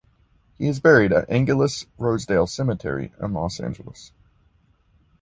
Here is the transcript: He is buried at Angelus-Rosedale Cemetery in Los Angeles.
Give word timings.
He 0.57 0.67
is 0.67 0.79
buried 0.79 1.13
at 1.13 1.29
Angelus-Rosedale 1.29 2.47
Cemetery 2.47 3.13
in 3.21 3.33
Los 3.33 3.59
Angeles. 3.59 4.11